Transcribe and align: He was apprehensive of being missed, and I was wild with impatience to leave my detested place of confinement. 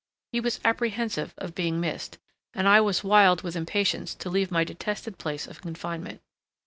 He 0.31 0.39
was 0.39 0.59
apprehensive 0.65 1.35
of 1.37 1.53
being 1.53 1.79
missed, 1.79 2.17
and 2.55 2.67
I 2.67 2.81
was 2.81 3.03
wild 3.03 3.43
with 3.43 3.55
impatience 3.55 4.15
to 4.15 4.31
leave 4.31 4.49
my 4.49 4.63
detested 4.63 5.19
place 5.19 5.45
of 5.45 5.61
confinement. 5.61 6.21